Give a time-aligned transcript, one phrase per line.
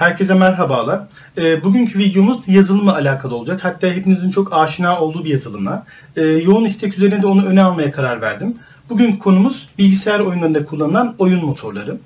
[0.00, 1.00] Herkese merhabalar.
[1.38, 3.64] E, bugünkü videomuz yazılımla alakalı olacak.
[3.64, 5.86] Hatta hepinizin çok aşina olduğu bir yazılımla.
[6.16, 8.54] E, yoğun istek üzerine de onu öne almaya karar verdim.
[8.90, 11.98] Bugün konumuz bilgisayar oyunlarında kullanılan oyun motorları.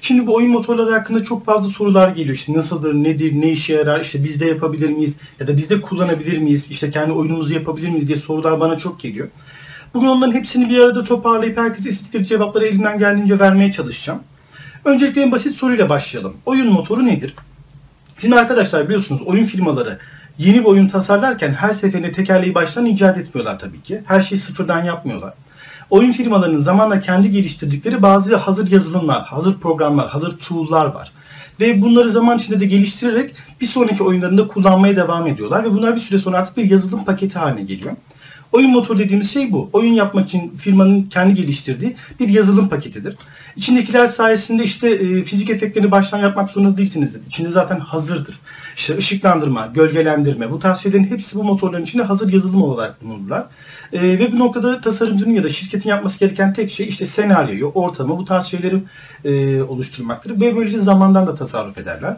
[0.00, 2.36] Şimdi bu oyun motorları hakkında çok fazla sorular geliyor.
[2.36, 5.80] İşte nasıldır, nedir, ne işe yarar, işte biz de yapabilir miyiz ya da biz de
[5.80, 9.28] kullanabilir miyiz, işte kendi oyunumuzu yapabilir miyiz diye sorular bana çok geliyor.
[9.94, 14.20] Bugün onların hepsini bir arada toparlayıp herkese istedikleri cevapları elimden geldiğince vermeye çalışacağım.
[14.84, 16.36] Öncelikle en basit soruyla başlayalım.
[16.46, 17.34] Oyun motoru nedir?
[18.18, 19.98] Şimdi arkadaşlar biliyorsunuz oyun firmaları
[20.38, 24.02] yeni bir oyun tasarlarken her seferinde tekerleği baştan icat etmiyorlar tabii ki.
[24.04, 25.34] Her şeyi sıfırdan yapmıyorlar.
[25.90, 31.12] Oyun firmalarının zamanla kendi geliştirdikleri bazı hazır yazılımlar, hazır programlar, hazır tool'lar var.
[31.60, 35.64] Ve bunları zaman içinde de geliştirerek bir sonraki oyunlarında kullanmaya devam ediyorlar.
[35.64, 37.92] Ve bunlar bir süre sonra artık bir yazılım paketi haline geliyor.
[38.54, 39.70] Oyun motoru dediğimiz şey bu.
[39.72, 43.16] Oyun yapmak için firmanın kendi geliştirdiği bir yazılım paketidir.
[43.56, 47.20] İçindekiler sayesinde işte e, fizik efektlerini baştan yapmak zorunda değilsinizdir.
[47.28, 48.40] İçinde zaten hazırdır.
[48.76, 53.46] İşte ışıklandırma, gölgelendirme bu tarz şeylerin hepsi bu motorların içinde hazır yazılım olarak bulunurlar.
[53.92, 58.18] E, ve bu noktada tasarımcının ya da şirketin yapması gereken tek şey işte senaryoyu, ortamı
[58.18, 58.82] bu tarz şeyleri
[59.24, 60.40] e, oluşturmaktır.
[60.40, 62.16] Ve böylece zamandan da tasarruf ederler.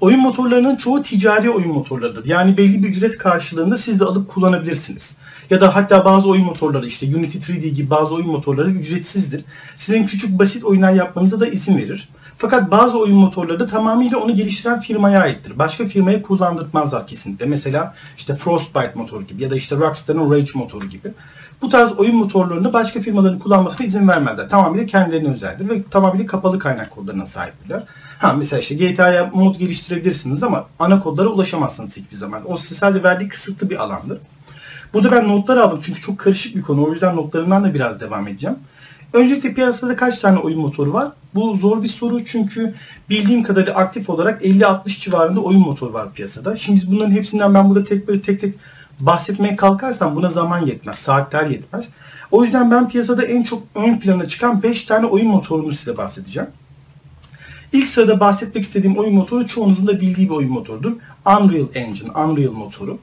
[0.00, 2.24] Oyun motorlarının çoğu ticari oyun motorlarıdır.
[2.24, 5.16] Yani belli bir ücret karşılığında siz de alıp kullanabilirsiniz.
[5.50, 9.44] Ya da hatta bazı oyun motorları işte Unity 3D gibi bazı oyun motorları ücretsizdir.
[9.76, 12.08] Sizin küçük basit oyunlar yapmanıza da izin verir.
[12.38, 15.58] Fakat bazı oyun motorları da tamamıyla onu geliştiren firmaya aittir.
[15.58, 17.46] Başka firmaya kullandırtmazlar kesinlikle.
[17.46, 21.12] Mesela işte Frostbite motoru gibi ya da işte Rockstar'ın Rage motoru gibi.
[21.62, 24.48] Bu tarz oyun motorlarını başka firmaların kullanmasına izin vermezler.
[24.48, 27.82] Tamamıyla kendilerine özeldir ve tamamıyla kapalı kaynak kodlarına sahiptirler.
[28.18, 32.52] Ha mesela işte GTA'ya mod geliştirebilirsiniz ama ana kodlara ulaşamazsınız hiçbir zaman.
[32.52, 34.18] O size sadece verdiği kısıtlı bir alandır.
[34.94, 36.84] Burada ben notlar aldım çünkü çok karışık bir konu.
[36.84, 38.56] O yüzden notlarımdan da biraz devam edeceğim.
[39.12, 41.12] Öncelikle piyasada kaç tane oyun motoru var?
[41.34, 42.74] Bu zor bir soru çünkü
[43.10, 46.56] bildiğim kadarıyla aktif olarak 50-60 civarında oyun motoru var piyasada.
[46.56, 48.54] Şimdi bunların hepsinden ben burada tek böyle tek tek
[49.00, 51.88] bahsetmeye kalkarsam buna zaman yetmez, saatler yetmez.
[52.30, 56.48] O yüzden ben piyasada en çok ön plana çıkan 5 tane oyun motorunu size bahsedeceğim.
[57.72, 60.92] İlk sırada bahsetmek istediğim oyun motoru çoğunuzun da bildiği bir oyun motorudur.
[61.26, 62.98] Unreal Engine, Unreal motoru.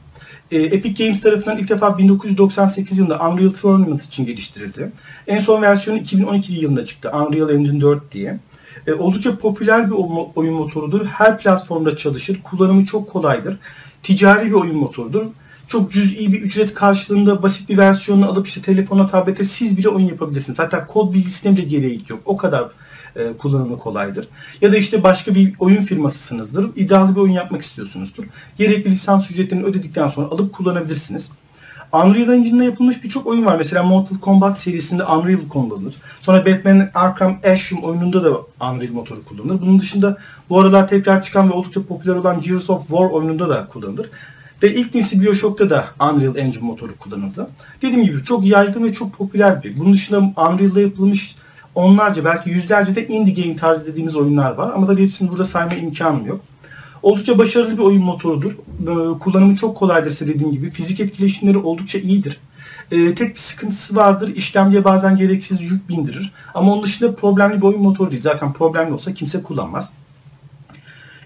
[0.52, 4.92] E, Epic Games tarafından ilk defa 1998 yılında Unreal Tournament için geliştirildi.
[5.28, 7.12] En son versiyonu 2012 yılında çıktı.
[7.14, 8.40] Unreal Engine 4 diye.
[8.88, 9.96] E, oldukça popüler bir
[10.36, 11.06] oyun motorudur.
[11.06, 12.40] Her platformda çalışır.
[12.44, 13.58] Kullanımı çok kolaydır.
[14.04, 15.26] Ticari bir oyun motorudur.
[15.68, 20.08] Çok cüz'i bir ücret karşılığında basit bir versiyonunu alıp işte telefona, tablete siz bile oyun
[20.08, 20.60] yapabilirsiniz.
[20.60, 22.20] Hatta kod bilgisine bile gerek yok.
[22.26, 22.66] O kadar
[23.16, 24.28] e, kullanımı kolaydır.
[24.62, 26.70] Ya da işte başka bir oyun firmasısınızdır.
[26.76, 28.24] İddialı bir oyun yapmak istiyorsunuzdur.
[28.58, 31.30] Gerekli lisans ücretlerini ödedikten sonra alıp kullanabilirsiniz.
[31.94, 33.56] Unreal Engine'de yapılmış birçok oyun var.
[33.58, 35.96] Mesela Mortal Kombat serisinde Unreal kullanılır.
[36.22, 38.30] Sonra Batman Arkham Asylum oyununda da
[38.62, 39.62] Unreal motoru kullanılır.
[39.62, 40.18] Bunun dışında
[40.50, 44.10] bu aralar tekrar çıkan ve oldukça popüler olan Gears of War oyununda da kullanılır.
[44.64, 47.50] Ve ilk nesil Bioshock'ta da Unreal Engine motoru kullanıldı.
[47.82, 49.78] Dediğim gibi çok yaygın ve çok popüler bir.
[49.78, 51.36] Bunun dışında Unreal'da yapılmış
[51.76, 54.72] onlarca belki yüzlerce de indie game tarzı dediğimiz oyunlar var.
[54.76, 56.42] Ama tabii hepsini burada sayma imkanım yok.
[57.04, 58.52] Oldukça başarılı bir oyun motorudur.
[58.52, 60.70] Ee, kullanımı çok kolaydır size dediğim gibi.
[60.70, 62.40] Fizik etkileşimleri oldukça iyidir.
[62.92, 64.36] Ee, tek bir sıkıntısı vardır.
[64.36, 66.34] İşlemciye bazen gereksiz yük bindirir.
[66.54, 68.22] Ama onun dışında problemli bir oyun motoru değil.
[68.22, 69.92] Zaten problemli olsa kimse kullanmaz.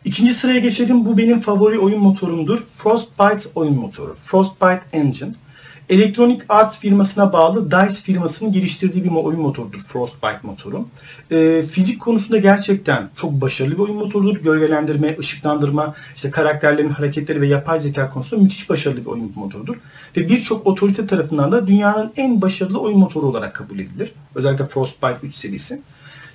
[0.06, 1.06] İkinci sıraya geçelim.
[1.06, 2.64] Bu benim favori oyun motorumdur.
[2.64, 4.16] Frostbite oyun motoru.
[4.16, 5.34] Frostbite Engine.
[5.90, 10.86] Electronic Arts firmasına bağlı DICE firmasının geliştirdiği bir oyun motorudur Frostbite motoru.
[11.32, 14.38] E, fizik konusunda gerçekten çok başarılı bir oyun motorudur.
[14.38, 19.76] Gölgelendirme, ışıklandırma, işte karakterlerin hareketleri ve yapay zeka konusunda müthiş başarılı bir oyun motorudur.
[20.18, 24.14] Ve birçok otorite tarafından da dünyanın en başarılı oyun motoru olarak kabul edilir.
[24.36, 25.82] Özellikle Frostbite 3 serisi.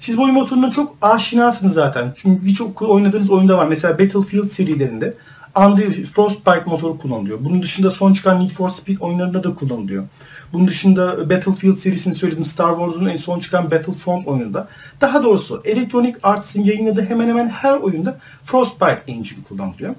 [0.01, 2.13] Siz bu oyun motoruna çok aşinasınız zaten.
[2.17, 3.67] Çünkü birçok oynadığınız oyunda var.
[3.67, 5.15] Mesela Battlefield serilerinde
[5.57, 7.45] Unreal Frostbite motoru kullanılıyor.
[7.45, 10.05] Bunun dışında son çıkan Need for Speed oyunlarında da kullanılıyor.
[10.53, 12.45] Bunun dışında Battlefield serisini söyledim.
[12.45, 14.69] Star Wars'un en son çıkan Battlefront oyununda.
[15.01, 19.95] Daha doğrusu Electronic Arts'ın yayınladığı hemen hemen her oyunda Frostbite engine kullanılıyor.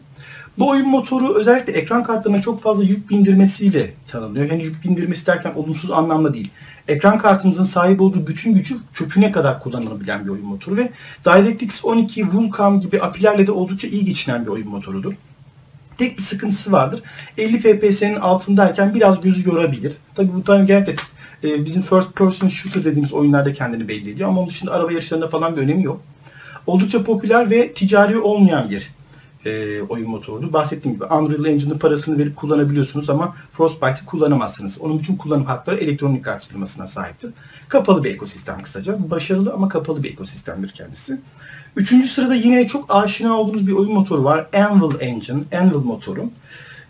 [0.57, 4.51] Bu oyun motoru özellikle ekran kartlarına çok fazla yük bindirmesiyle tanınıyor.
[4.51, 6.51] Yani yük bindirmesi derken olumsuz anlamda değil.
[6.87, 10.91] Ekran kartınızın sahip olduğu bütün gücü köküne kadar kullanılabilen bir oyun motoru ve
[11.25, 15.13] DirectX 12, Vulkan gibi apilerle de oldukça iyi geçinen bir oyun motorudur.
[15.97, 17.01] Tek bir sıkıntısı vardır.
[17.37, 19.93] 50 FPS'nin altındayken biraz gözü yorabilir.
[20.15, 20.95] Tabi bu tabii genellikle
[21.43, 24.29] e, bizim first person shooter dediğimiz oyunlarda kendini belli ediyor.
[24.29, 26.01] Ama onun dışında araba yarışlarında falan bir önemi yok.
[26.67, 28.94] Oldukça popüler ve ticari olmayan bir
[29.45, 30.53] e, oyun motorudur.
[30.53, 34.81] Bahsettiğim gibi Unreal Engine'ın parasını verip kullanabiliyorsunuz ama Frostbite'ı kullanamazsınız.
[34.81, 37.31] Onun bütün kullanım hakları Electronic Arts firmasına sahiptir.
[37.69, 39.09] Kapalı bir ekosistem kısaca.
[39.09, 41.19] Başarılı ama kapalı bir ekosistemdir kendisi.
[41.75, 44.47] Üçüncü sırada yine çok aşina olduğunuz bir oyun motoru var.
[44.53, 46.29] Anvil Engine, Anvil motoru.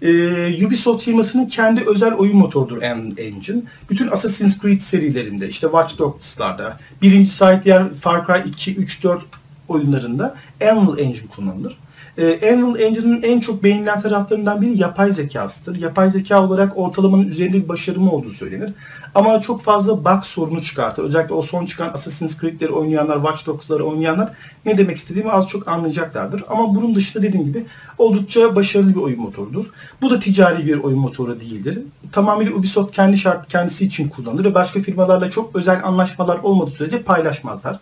[0.01, 3.61] Ee, Ubisoft firmasının kendi özel oyun motorudur Anvil Engine.
[3.89, 9.21] Bütün Assassin's Creed serilerinde, işte Watch Dogs'larda, birinci site diğer Far Cry 2, 3, 4
[9.67, 10.35] oyunlarında
[10.71, 11.77] Anvil Engine kullanılır.
[12.17, 15.81] Ee, Anvil Engine'ın en çok beğenilen taraflarından biri yapay zekasıdır.
[15.81, 18.73] Yapay zeka olarak ortalamanın üzerinde bir başarımı olduğu söylenir.
[19.15, 21.03] Ama çok fazla bug sorunu çıkartır.
[21.03, 24.33] Özellikle o son çıkan Assassin's Creed'leri oynayanlar, Watch Dogs'ları oynayanlar
[24.65, 26.43] ne demek istediğimi az çok anlayacaklardır.
[26.49, 27.65] Ama bunun dışında dediğim gibi
[27.97, 29.65] oldukça başarılı bir oyun motorudur.
[30.01, 31.79] Bu da ticari bir oyun motoru değildir.
[32.11, 37.03] Tamamıyla Ubisoft kendi şart kendisi için kullanır ve başka firmalarla çok özel anlaşmalar olmadığı sürece
[37.03, 37.79] paylaşmazlar.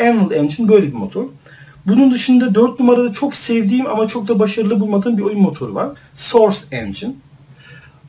[0.00, 1.24] Anvil Engine böyle bir motor.
[1.86, 5.88] Bunun dışında 4 numarada çok sevdiğim ama çok da başarılı bulmadığım bir oyun motoru var.
[6.14, 7.12] Source Engine.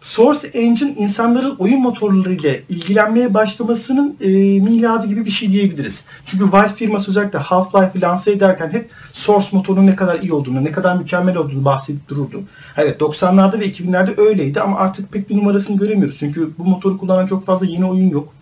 [0.01, 4.27] Source Engine insanların oyun motorlarıyla ilgilenmeye başlamasının e,
[4.59, 6.05] miladı gibi bir şey diyebiliriz.
[6.25, 10.71] Çünkü Valve firması özellikle Half-Life'ı lanse ederken hep Source motorunun ne kadar iyi olduğunu, ne
[10.71, 12.43] kadar mükemmel olduğunu bahsedip dururdu.
[12.77, 16.17] Evet 90'larda ve 2000'lerde öyleydi ama artık pek bir numarasını göremiyoruz.
[16.19, 18.33] Çünkü bu motoru kullanan çok fazla yeni oyun yok.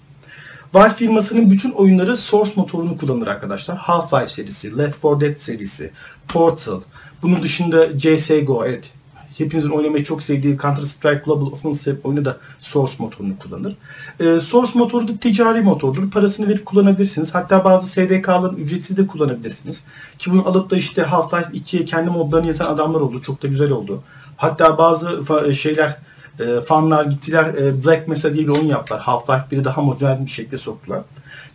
[0.73, 3.77] Valve firmasının bütün oyunları Source motorunu kullanır arkadaşlar.
[3.77, 5.91] Half-Life serisi, Left 4 Dead serisi,
[6.27, 6.81] Portal.
[7.21, 8.93] Bunun dışında CSGO evet.
[9.37, 13.75] Hepinizin oynamayı çok sevdiği Counter Strike Global Offensive oyunu da Source motorunu kullanır.
[14.19, 16.11] Ee, Source motoru da ticari motordur.
[16.11, 17.35] Parasını verip kullanabilirsiniz.
[17.35, 19.83] Hatta bazı SDK'ların ücretsiz de kullanabilirsiniz.
[20.19, 23.21] Ki bunu alıp da işte Half-Life 2'ye kendi modlarını yazan adamlar oldu.
[23.21, 24.03] Çok da güzel oldu.
[24.37, 25.97] Hatta bazı şeyler
[26.39, 29.01] e, fanlar gittiler e, Black Mesa diye bir oyun yaptılar.
[29.01, 31.01] Half-Life 1'i daha modern bir şekilde soktular.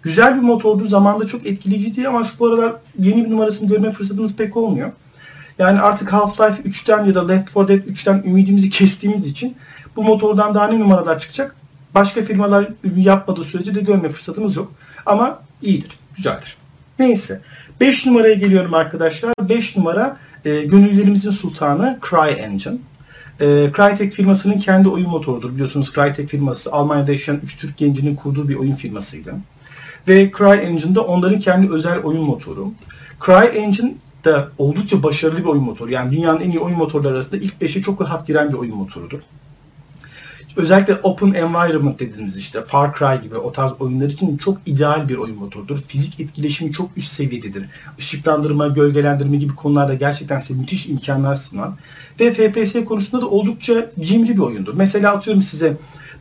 [0.02, 0.84] Güzel bir motordu.
[0.84, 4.92] Zamanında çok etkileyiciydi ama şu bu aralar yeni bir numarasını görme fırsatımız pek olmuyor.
[5.58, 9.56] Yani artık Half-Life 3'ten ya da Left 4 Dead 3'ten ümidimizi kestiğimiz için
[9.96, 11.56] bu motordan daha ne numaralar çıkacak?
[11.94, 14.72] Başka firmalar yapmadığı sürece de görme fırsatımız yok.
[15.06, 16.56] Ama iyidir, güzeldir.
[16.98, 17.40] Neyse.
[17.81, 19.32] 5 numaraya geliyorum arkadaşlar.
[19.40, 22.78] 5 numara e, gönüllerimizin sultanı CryEngine.
[23.40, 25.52] E, Crytek firmasının kendi oyun motorudur.
[25.52, 29.34] Biliyorsunuz Crytek firması Almanya'da yaşayan 3 Türk gencinin kurduğu bir oyun firmasıydı.
[30.08, 32.72] Ve CryEngine de onların kendi özel oyun motoru.
[33.26, 33.94] CryEngine
[34.25, 35.92] de oldukça başarılı bir oyun motoru.
[35.92, 39.19] Yani dünyanın en iyi oyun motorları arasında ilk 5'e çok rahat giren bir oyun motorudur.
[40.56, 45.16] Özellikle Open Environment dediğimiz işte Far Cry gibi o tarz oyunlar için çok ideal bir
[45.16, 45.78] oyun motorudur.
[45.78, 47.64] Fizik etkileşimi çok üst seviyededir.
[47.98, 51.76] Işıklandırma, gölgelendirme gibi konularda gerçekten size müthiş imkanlar sunan.
[52.20, 54.74] Ve FPS konusunda da oldukça cimri bir oyundur.
[54.76, 55.76] Mesela atıyorum size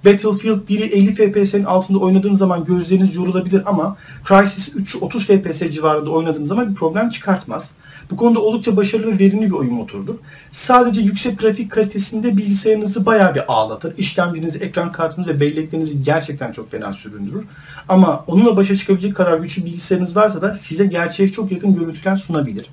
[0.06, 3.98] Battlefield 1'i 50 FPS'nin altında oynadığınız zaman gözleriniz yorulabilir ama
[4.28, 7.72] Crysis 3 30 FPS civarında oynadığınız zaman bir problem çıkartmaz.
[8.12, 10.16] Bu konuda oldukça başarılı ve verimli bir oyun motorudur.
[10.52, 13.98] Sadece yüksek grafik kalitesinde bilgisayarınızı bayağı bir ağlatır.
[13.98, 17.46] İşlemcinizi, ekran kartınızı ve belleklerinizi gerçekten çok fena süründürür.
[17.90, 22.66] Ama onunla başa çıkabilecek kadar güçlü bilgisayarınız varsa da size gerçeğe çok yakın görüntüler sunabilir.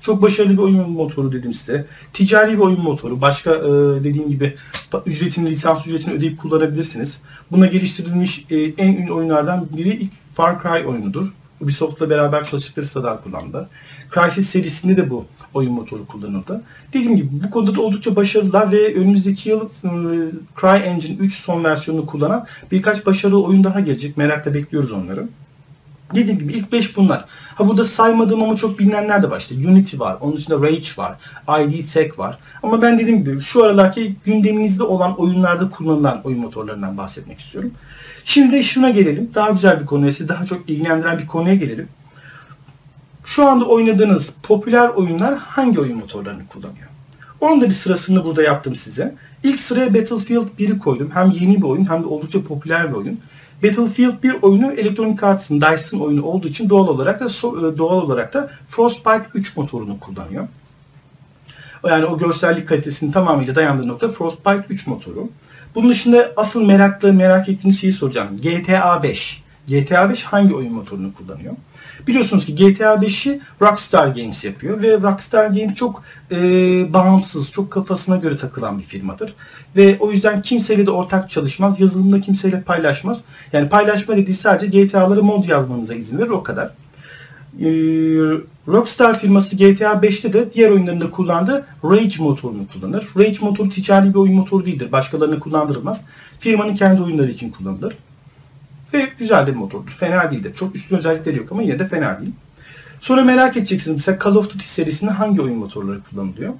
[0.00, 1.86] Çok başarılı bir oyun motoru dedim size.
[2.12, 3.20] Ticari bir oyun motoru.
[3.20, 3.70] Başka e,
[4.04, 4.54] dediğim gibi
[5.06, 7.20] ücretini, lisans ücretini ödeyip kullanabilirsiniz.
[7.52, 11.28] Buna geliştirilmiş e, en ünlü oyunlardan biri ilk Far Cry oyunudur.
[11.60, 13.66] Ubisoft'la beraber çalıştıkları sırada kullandılar.
[14.14, 15.24] Crysis serisinde de bu
[15.54, 16.62] oyun motoru kullanıldı.
[16.92, 19.90] Dediğim gibi bu konuda da oldukça başarılılar ve önümüzdeki yıl e,
[20.60, 24.16] CryEngine 3 son versiyonunu kullanan birkaç başarılı oyun daha gelecek.
[24.16, 25.28] Merakla bekliyoruz onları.
[26.14, 27.24] Dediğim gibi ilk 5 bunlar.
[27.54, 29.48] Ha burada saymadığım ama çok bilinenler de var.
[29.68, 30.16] Unity var.
[30.20, 31.16] Onun dışında Rage var.
[31.60, 32.38] ID var.
[32.62, 37.70] Ama ben dediğim gibi şu aralarki gündeminizde olan oyunlarda kullanılan oyun motorlarından bahsetmek istiyorum.
[38.24, 39.30] Şimdi de şuna gelelim.
[39.34, 41.88] Daha güzel bir konuya, sizi daha çok ilgilendiren bir konuya gelelim.
[43.24, 46.88] Şu anda oynadığınız popüler oyunlar hangi oyun motorlarını kullanıyor?
[47.40, 49.14] Onun da bir sırasını burada yaptım size.
[49.42, 51.10] İlk sıraya Battlefield 1'i koydum.
[51.14, 53.20] Hem yeni bir oyun hem de oldukça popüler bir oyun.
[53.62, 58.34] Battlefield 1 oyunu Electronic Arts'ın Dice'ın oyunu olduğu için doğal olarak da e, doğal olarak
[58.34, 60.48] da Frostbite 3 motorunu kullanıyor.
[61.88, 65.28] Yani o görsellik kalitesinin tamamıyla dayandığı nokta Frostbite 3 motoru.
[65.74, 68.36] Bunun dışında asıl meraklı merak ettiğiniz şeyi soracağım.
[68.36, 69.42] GTA 5.
[69.68, 71.54] GTA 5 hangi oyun motorunu kullanıyor?
[72.06, 76.36] Biliyorsunuz ki GTA 5'i Rockstar Games yapıyor ve Rockstar Games çok e,
[76.92, 79.34] bağımsız, çok kafasına göre takılan bir firmadır.
[79.76, 83.20] Ve o yüzden kimseyle de ortak çalışmaz, yazılımda kimseyle paylaşmaz.
[83.52, 86.66] Yani paylaşma dediği sadece GTA'ları mod yazmanıza izin verir o kadar.
[87.60, 87.68] E,
[88.68, 93.08] Rockstar firması GTA 5'te de diğer oyunlarında kullandığı Rage motorunu kullanır.
[93.18, 94.92] Rage motoru ticari bir oyun motoru değildir.
[94.92, 96.04] Başkalarına kullandırılmaz.
[96.40, 97.94] Firmanın kendi oyunları için kullanılır.
[98.94, 99.90] Ve güzel de bir motordur.
[99.90, 100.52] Fena değildir.
[100.54, 102.32] Çok üstün özellikleri yok ama yine de fena değil.
[103.00, 106.54] Sonra merak edeceksiniz mesela Call of Duty serisinde hangi oyun motorları kullanılıyor?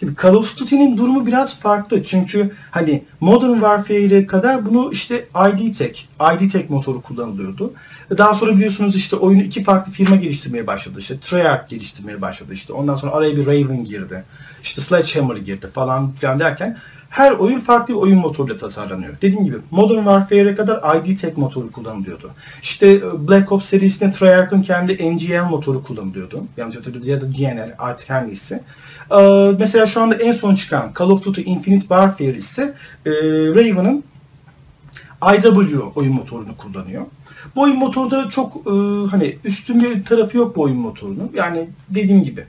[0.00, 2.04] Şimdi Call of Duty'nin durumu biraz farklı.
[2.04, 6.04] Çünkü hani Modern Warfare'e kadar bunu işte ID Tech,
[6.34, 7.72] ID Tech motoru kullanılıyordu.
[8.18, 10.98] Daha sonra biliyorsunuz işte oyunu iki farklı firma geliştirmeye başladı.
[10.98, 12.72] İşte Treyarch geliştirmeye başladı işte.
[12.72, 14.24] Ondan sonra araya bir Raven girdi.
[14.62, 16.78] İşte Sledgehammer girdi falan filan derken
[17.16, 19.14] her oyun farklı bir oyun motoruyla tasarlanıyor.
[19.22, 22.30] Dediğim gibi Modern Warfare'e kadar ID Tech motoru kullanılıyordu.
[22.62, 26.44] İşte e, Black Ops serisinde Treyarch'ın kendi NGL motoru kullanılıyordu.
[26.56, 28.64] Yanlış hatırlıyorum ya da GNL artık her neyse.
[29.10, 32.74] Ee, mesela şu anda en son çıkan Call of Duty Infinite Warfare ise
[33.06, 33.10] e,
[33.54, 34.04] Raven'ın
[35.34, 37.02] IW oyun motorunu kullanıyor.
[37.56, 38.70] Bu oyun motoru da çok e,
[39.10, 41.30] hani üstün bir tarafı yok bu oyun motorunun.
[41.34, 42.44] Yani dediğim gibi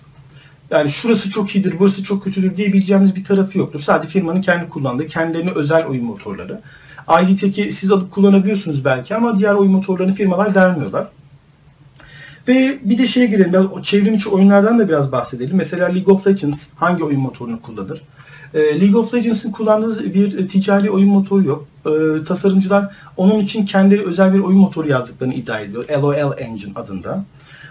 [0.71, 3.79] yani şurası çok iyidir, burası çok kötüdür diyebileceğimiz bir tarafı yoktur.
[3.79, 6.61] Sadece firmanın kendi kullandığı, kendilerine özel oyun motorları.
[7.23, 11.07] IDTech'i siz alıp kullanabiliyorsunuz belki ama diğer oyun motorlarını firmalar vermiyorlar.
[12.47, 15.57] Ve bir de şeye girelim, biraz çevrim içi oyunlardan da biraz bahsedelim.
[15.57, 18.01] Mesela League of Legends hangi oyun motorunu kullanır?
[18.53, 21.67] Ee, League of Legends'ın kullandığı bir e, ticari oyun motoru yok.
[21.85, 25.85] Ee, tasarımcılar onun için kendileri özel bir oyun motoru yazdıklarını iddia ediyor.
[25.89, 27.25] LOL Engine adında.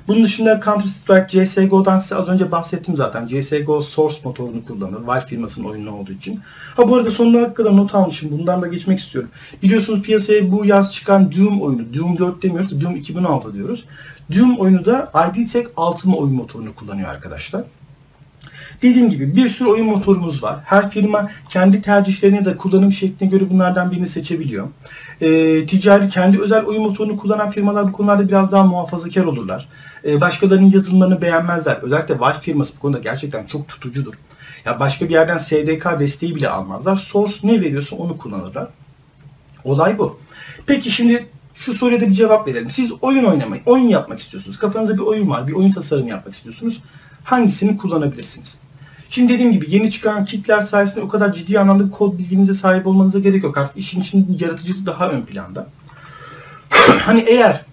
[0.08, 3.26] Bunun dışında Counter Strike, CSGO'dan size az önce bahsettim zaten.
[3.26, 5.02] CSGO Source motorunu kullanır.
[5.02, 6.40] Valve firmasının oyunu olduğu için.
[6.76, 8.30] Ha bu arada sonuna kadar not almışım.
[8.38, 9.30] Bundan da geçmek istiyorum.
[9.62, 11.94] Biliyorsunuz piyasaya bu yaz çıkan Doom oyunu.
[11.94, 13.84] Doom 4 demiyoruz Doom 2016 diyoruz.
[14.34, 17.64] Doom oyunu da ID Tech Ultima oyun motorunu kullanıyor arkadaşlar.
[18.82, 20.56] Dediğim gibi bir sürü oyun motorumuz var.
[20.64, 24.68] Her firma kendi tercihlerine de kullanım şekline göre bunlardan birini seçebiliyor.
[25.20, 29.68] E, ticari kendi özel oyun motorunu kullanan firmalar bu konularda biraz daha muhafazakar olurlar.
[30.04, 31.76] E, başkalarının yazılımlarını beğenmezler.
[31.76, 34.14] Özellikle Valve firması bu konuda gerçekten çok tutucudur.
[34.64, 36.96] Ya başka bir yerden SDK desteği bile almazlar.
[36.96, 38.68] Source ne veriyorsa onu kullanırlar.
[39.64, 40.18] Olay bu.
[40.66, 42.70] Peki şimdi şu soruya da bir cevap verelim.
[42.70, 44.58] Siz oyun oynamayı, oyun yapmak istiyorsunuz.
[44.58, 46.82] Kafanızda bir oyun var, bir oyun tasarımı yapmak istiyorsunuz.
[47.26, 48.58] Hangisini kullanabilirsiniz?
[49.10, 53.18] Şimdi dediğim gibi yeni çıkan kitler sayesinde o kadar ciddi anlamda kod bilginize sahip olmanıza
[53.18, 53.58] gerek yok.
[53.58, 55.66] Artık işin için yaratıcılığı daha ön planda.
[57.00, 57.64] hani eğer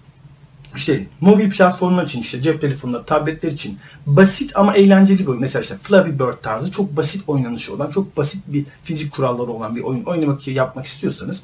[0.76, 5.40] işte mobil platformlar için işte cep telefonları, tabletler için basit ama eğlenceli bir oyun.
[5.40, 9.76] Mesela işte Flappy Bird tarzı çok basit oynanışı olan, çok basit bir fizik kuralları olan
[9.76, 11.42] bir oyun oynamak yapmak istiyorsanız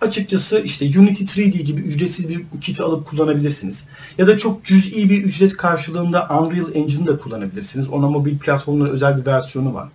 [0.00, 3.84] açıkçası işte Unity 3D gibi ücretsiz bir kiti alıp kullanabilirsiniz.
[4.18, 7.88] Ya da çok cüz'i bir ücret karşılığında Unreal Engine'ı da kullanabilirsiniz.
[7.88, 9.88] Ona mobil platformların özel bir versiyonu var.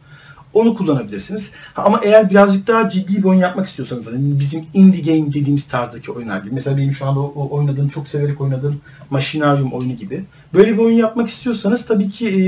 [0.55, 1.51] Onu kullanabilirsiniz.
[1.75, 6.11] Ama eğer birazcık daha ciddi bir oyun yapmak istiyorsanız hani bizim indie game dediğimiz tarzdaki
[6.11, 6.53] oyunlar gibi.
[6.53, 10.23] Mesela benim şu anda o oynadığım, çok severek oynadığım Machinarium oyunu gibi.
[10.53, 12.41] Böyle bir oyun yapmak istiyorsanız tabii ki e,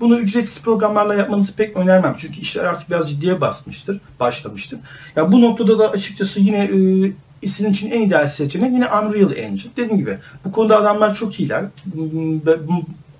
[0.00, 2.14] bunu ücretsiz programlarla yapmanızı pek önermem.
[2.18, 4.78] Çünkü işler artık biraz ciddiye basmıştır, başlamıştır.
[5.16, 6.70] Yani bu noktada da açıkçası yine
[7.42, 9.72] e, sizin için en ideal seçenek yine Unreal Engine.
[9.76, 11.64] Dediğim gibi bu konuda adamlar çok iyiler.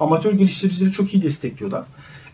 [0.00, 1.84] Amatör geliştiricileri çok iyi destekliyorlar.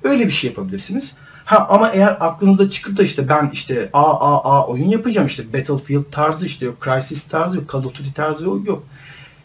[0.02, 1.14] Öyle bir şey yapabilirsiniz.
[1.50, 5.52] Ha ama eğer aklınızda çıkıp da işte ben işte A A A oyun yapacağım işte
[5.52, 8.82] Battlefield tarzı işte yok Crysis tarzı yok Call of Duty tarzı yok.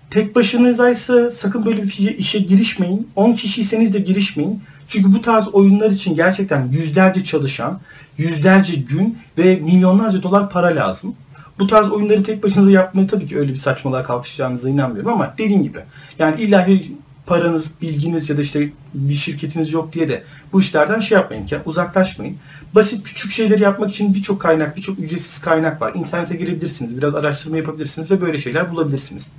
[0.09, 3.09] Tek başınızaysa sakın böyle bir işe girişmeyin.
[3.15, 4.63] 10 kişiyseniz de girişmeyin.
[4.87, 7.79] Çünkü bu tarz oyunlar için gerçekten yüzlerce çalışan,
[8.17, 11.15] yüzlerce gün ve milyonlarca dolar para lazım.
[11.59, 15.63] Bu tarz oyunları tek başınıza yapmaya tabii ki öyle bir saçmalığa kalkışacağınıza inanmıyorum ama dediğim
[15.63, 15.79] gibi
[16.19, 16.67] yani illa
[17.25, 21.57] paranız, bilginiz ya da işte bir şirketiniz yok diye de bu işlerden şey yapmayın ki
[21.65, 22.37] uzaklaşmayın.
[22.75, 25.91] Basit küçük şeyleri yapmak için birçok kaynak, birçok ücretsiz kaynak var.
[25.95, 29.31] İnternete girebilirsiniz, biraz araştırma yapabilirsiniz ve böyle şeyler bulabilirsiniz.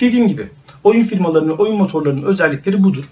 [0.00, 0.48] Dediğim gibi
[0.84, 3.04] oyun firmalarının, oyun motorlarının özellikleri budur.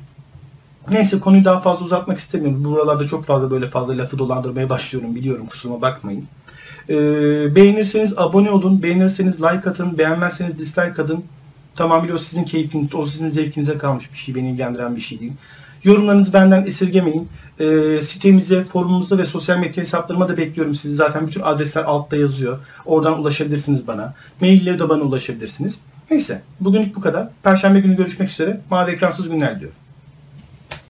[0.90, 2.64] Neyse konuyu daha fazla uzatmak istemiyorum.
[2.64, 6.25] Buralarda çok fazla böyle fazla lafı dolandırmaya başlıyorum biliyorum kusuruma bakmayın.
[6.88, 11.25] Ee, beğenirseniz abone olun, beğenirseniz like atın, beğenmezseniz dislike atın.
[11.76, 15.33] Tamamıyla o sizin keyfiniz, o sizin zevkinize kalmış bir şey, beni ilgilendiren bir şey değil.
[15.85, 17.28] Yorumlarınızı benden esirgemeyin.
[17.61, 20.95] E, sitemize, forumumuza ve sosyal medya hesaplarıma da bekliyorum sizi.
[20.95, 22.59] Zaten bütün adresler altta yazıyor.
[22.87, 24.14] Oradan ulaşabilirsiniz bana.
[24.40, 25.78] Maille de bana ulaşabilirsiniz.
[26.11, 27.28] Neyse, bugünlük bu kadar.
[27.43, 28.61] Perşembe günü görüşmek üzere.
[28.71, 29.84] Mavi ekransız günler diliyorum.